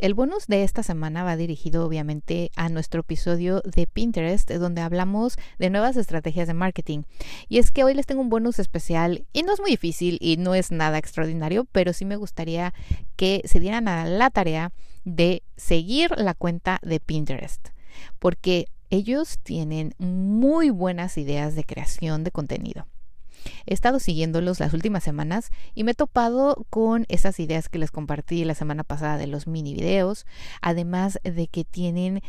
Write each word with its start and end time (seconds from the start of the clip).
El 0.00 0.14
bonus 0.14 0.46
de 0.46 0.64
esta 0.64 0.82
semana 0.82 1.24
va 1.24 1.36
dirigido 1.36 1.84
obviamente 1.84 2.50
a 2.56 2.70
nuestro 2.70 3.02
episodio 3.02 3.60
de 3.60 3.86
Pinterest, 3.86 4.50
donde 4.50 4.80
hablamos 4.80 5.36
de 5.58 5.68
nuevas 5.68 5.98
estrategias 5.98 6.48
de 6.48 6.54
marketing. 6.54 7.02
Y 7.50 7.58
es 7.58 7.70
que 7.70 7.84
hoy 7.84 7.92
les 7.92 8.06
tengo 8.06 8.22
un 8.22 8.30
bonus 8.30 8.58
especial 8.60 9.26
y 9.34 9.42
no 9.42 9.52
es 9.52 9.60
muy 9.60 9.72
difícil 9.72 10.16
y 10.22 10.38
no 10.38 10.54
es 10.54 10.70
nada 10.70 10.96
extraordinario, 10.96 11.66
pero 11.70 11.92
sí 11.92 12.06
me 12.06 12.16
gustaría 12.16 12.72
que 13.16 13.42
se 13.44 13.60
dieran 13.60 13.88
a 13.88 14.06
la 14.06 14.30
tarea 14.30 14.72
de 15.04 15.42
seguir 15.58 16.12
la 16.16 16.32
cuenta 16.32 16.80
de 16.82 16.98
Pinterest, 16.98 17.68
porque 18.18 18.68
ellos 18.88 19.38
tienen 19.42 19.94
muy 19.98 20.70
buenas 20.70 21.18
ideas 21.18 21.54
de 21.54 21.64
creación 21.64 22.24
de 22.24 22.30
contenido. 22.30 22.86
He 23.66 23.74
estado 23.74 23.98
siguiéndolos 23.98 24.60
las 24.60 24.72
últimas 24.72 25.04
semanas 25.04 25.50
y 25.74 25.84
me 25.84 25.92
he 25.92 25.94
topado 25.94 26.66
con 26.70 27.06
esas 27.08 27.40
ideas 27.40 27.68
que 27.68 27.78
les 27.78 27.90
compartí 27.90 28.44
la 28.44 28.54
semana 28.54 28.84
pasada 28.84 29.16
de 29.18 29.26
los 29.26 29.46
mini 29.46 29.74
videos, 29.74 30.26
además 30.60 31.18
de 31.22 31.46
que 31.46 31.64
tienen 31.64 32.22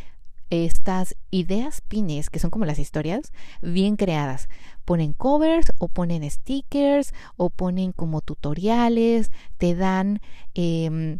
estas 0.50 1.16
ideas 1.32 1.82
pines, 1.82 2.30
que 2.30 2.40
son 2.40 2.52
como 2.52 2.66
las 2.66 2.78
historias, 2.78 3.32
bien 3.62 3.96
creadas. 3.96 4.50
Ponen 4.84 5.14
covers 5.14 5.72
o 5.80 5.88
ponen 5.88 6.30
stickers 6.30 7.14
o 7.38 7.50
ponen 7.50 7.94
como 7.94 8.22
tutoriales, 8.22 9.32
te 9.58 9.76
dan... 9.76 10.22
Eh, 10.54 11.20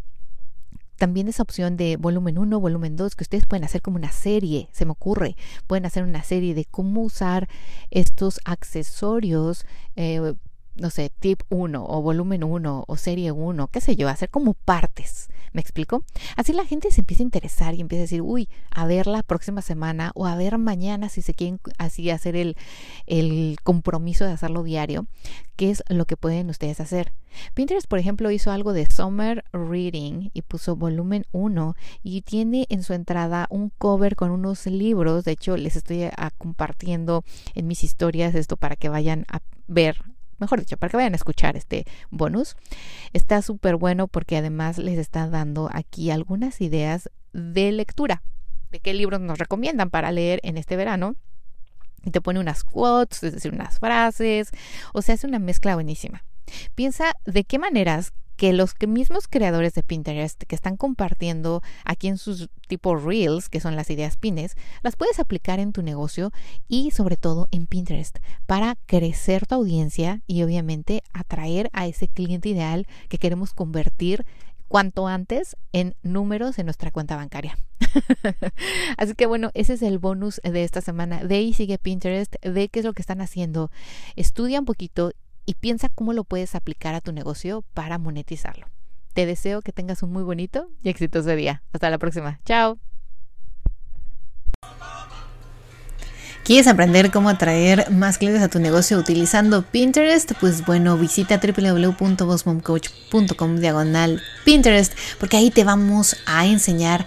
también 1.02 1.26
esa 1.26 1.42
opción 1.42 1.76
de 1.76 1.96
volumen 1.96 2.38
1, 2.38 2.60
volumen 2.60 2.94
2, 2.94 3.16
que 3.16 3.24
ustedes 3.24 3.44
pueden 3.44 3.64
hacer 3.64 3.82
como 3.82 3.96
una 3.96 4.12
serie, 4.12 4.68
se 4.70 4.84
me 4.84 4.92
ocurre, 4.92 5.34
pueden 5.66 5.84
hacer 5.84 6.04
una 6.04 6.22
serie 6.22 6.54
de 6.54 6.64
cómo 6.64 7.00
usar 7.00 7.48
estos 7.90 8.38
accesorios. 8.44 9.66
Eh, 9.96 10.34
no 10.74 10.90
sé, 10.90 11.10
tip 11.20 11.42
1 11.50 11.84
o 11.86 12.02
volumen 12.02 12.44
1 12.44 12.84
o 12.86 12.96
serie 12.96 13.32
1, 13.32 13.68
qué 13.68 13.80
sé 13.80 13.96
yo, 13.96 14.08
hacer 14.08 14.30
como 14.30 14.54
partes. 14.54 15.28
¿Me 15.52 15.60
explico? 15.60 16.02
Así 16.36 16.54
la 16.54 16.64
gente 16.64 16.90
se 16.90 17.02
empieza 17.02 17.22
a 17.22 17.24
interesar 17.24 17.74
y 17.74 17.82
empieza 17.82 18.00
a 18.00 18.04
decir, 18.04 18.22
uy, 18.22 18.48
a 18.70 18.86
ver 18.86 19.06
la 19.06 19.22
próxima 19.22 19.60
semana 19.60 20.10
o 20.14 20.26
a 20.26 20.34
ver 20.34 20.56
mañana 20.56 21.10
si 21.10 21.20
se 21.20 21.34
quieren 21.34 21.60
así 21.76 22.08
hacer 22.08 22.36
el, 22.36 22.56
el 23.06 23.58
compromiso 23.62 24.24
de 24.24 24.32
hacerlo 24.32 24.62
diario, 24.62 25.06
qué 25.56 25.70
es 25.70 25.82
lo 25.88 26.06
que 26.06 26.16
pueden 26.16 26.48
ustedes 26.48 26.80
hacer. 26.80 27.12
Pinterest, 27.52 27.86
por 27.86 27.98
ejemplo, 27.98 28.30
hizo 28.30 28.50
algo 28.50 28.72
de 28.72 28.86
Summer 28.90 29.44
Reading 29.52 30.30
y 30.32 30.42
puso 30.42 30.74
volumen 30.74 31.26
1 31.32 31.74
y 32.02 32.22
tiene 32.22 32.66
en 32.70 32.82
su 32.82 32.94
entrada 32.94 33.46
un 33.50 33.70
cover 33.70 34.16
con 34.16 34.30
unos 34.30 34.64
libros. 34.66 35.24
De 35.24 35.32
hecho, 35.32 35.58
les 35.58 35.76
estoy 35.76 36.08
compartiendo 36.38 37.24
en 37.54 37.66
mis 37.66 37.84
historias 37.84 38.34
esto 38.34 38.56
para 38.56 38.76
que 38.76 38.88
vayan 38.88 39.26
a 39.28 39.40
ver 39.66 39.96
mejor 40.42 40.60
dicho, 40.60 40.76
para 40.76 40.90
que 40.90 40.96
vayan 40.96 41.14
a 41.14 41.16
escuchar 41.16 41.56
este 41.56 41.86
bonus. 42.10 42.56
Está 43.12 43.40
súper 43.42 43.76
bueno 43.76 44.08
porque 44.08 44.36
además 44.36 44.78
les 44.78 44.98
está 44.98 45.28
dando 45.28 45.70
aquí 45.72 46.10
algunas 46.10 46.60
ideas 46.60 47.10
de 47.32 47.72
lectura, 47.72 48.22
de 48.70 48.80
qué 48.80 48.92
libros 48.92 49.20
nos 49.20 49.38
recomiendan 49.38 49.90
para 49.90 50.12
leer 50.12 50.40
en 50.42 50.58
este 50.58 50.76
verano. 50.76 51.16
Y 52.04 52.10
te 52.10 52.20
pone 52.20 52.40
unas 52.40 52.64
quotes, 52.64 53.22
es 53.22 53.32
decir, 53.32 53.52
unas 53.52 53.78
frases, 53.78 54.50
o 54.92 55.02
sea, 55.02 55.14
es 55.14 55.24
una 55.24 55.38
mezcla 55.38 55.74
buenísima. 55.74 56.24
Piensa 56.74 57.12
de 57.24 57.44
qué 57.44 57.58
maneras 57.58 58.12
que 58.42 58.52
los 58.52 58.74
mismos 58.88 59.28
creadores 59.28 59.72
de 59.74 59.84
Pinterest 59.84 60.42
que 60.42 60.56
están 60.56 60.76
compartiendo 60.76 61.62
aquí 61.84 62.08
en 62.08 62.18
sus 62.18 62.48
tipo 62.66 62.96
reels, 62.96 63.48
que 63.48 63.60
son 63.60 63.76
las 63.76 63.88
ideas 63.88 64.16
pines, 64.16 64.56
las 64.82 64.96
puedes 64.96 65.20
aplicar 65.20 65.60
en 65.60 65.70
tu 65.70 65.80
negocio 65.80 66.32
y 66.66 66.90
sobre 66.90 67.16
todo 67.16 67.46
en 67.52 67.68
Pinterest 67.68 68.18
para 68.46 68.74
crecer 68.86 69.46
tu 69.46 69.54
audiencia 69.54 70.22
y 70.26 70.42
obviamente 70.42 71.04
atraer 71.12 71.70
a 71.72 71.86
ese 71.86 72.08
cliente 72.08 72.48
ideal 72.48 72.88
que 73.08 73.18
queremos 73.18 73.54
convertir 73.54 74.26
cuanto 74.66 75.06
antes 75.06 75.56
en 75.72 75.94
números 76.02 76.58
en 76.58 76.66
nuestra 76.66 76.90
cuenta 76.90 77.14
bancaria. 77.14 77.56
Así 78.96 79.14
que 79.14 79.26
bueno, 79.26 79.52
ese 79.54 79.74
es 79.74 79.82
el 79.82 80.00
bonus 80.00 80.40
de 80.42 80.64
esta 80.64 80.80
semana. 80.80 81.22
De 81.22 81.36
ahí 81.36 81.52
sigue 81.52 81.78
Pinterest, 81.78 82.34
ve 82.42 82.68
qué 82.70 82.80
es 82.80 82.84
lo 82.84 82.92
que 82.92 83.02
están 83.02 83.20
haciendo, 83.20 83.70
estudia 84.16 84.58
un 84.58 84.64
poquito 84.64 85.12
y 85.46 85.54
piensa 85.54 85.88
cómo 85.88 86.12
lo 86.12 86.24
puedes 86.24 86.54
aplicar 86.54 86.94
a 86.94 87.00
tu 87.00 87.12
negocio 87.12 87.64
para 87.74 87.98
monetizarlo. 87.98 88.66
Te 89.14 89.26
deseo 89.26 89.60
que 89.60 89.72
tengas 89.72 90.02
un 90.02 90.12
muy 90.12 90.22
bonito 90.22 90.68
y 90.82 90.88
exitoso 90.88 91.30
día. 91.30 91.62
Hasta 91.72 91.90
la 91.90 91.98
próxima. 91.98 92.40
Chao. 92.44 92.78
¿Quieres 96.44 96.66
aprender 96.66 97.12
cómo 97.12 97.28
atraer 97.28 97.92
más 97.92 98.18
clientes 98.18 98.42
a 98.42 98.48
tu 98.48 98.58
negocio 98.58 98.98
utilizando 98.98 99.62
Pinterest? 99.62 100.32
Pues 100.40 100.66
bueno, 100.66 100.98
visita 100.98 101.38
www.bossmomcoach.com 101.38 103.56
diagonal 103.58 104.20
Pinterest 104.44 104.92
porque 105.20 105.36
ahí 105.36 105.52
te 105.52 105.62
vamos 105.62 106.16
a 106.26 106.44
enseñar 106.46 107.06